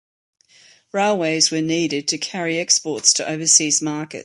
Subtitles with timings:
[0.93, 4.19] Railways were needed to carry exports to overseas markets.